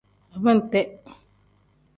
[0.37, 0.81] Abente.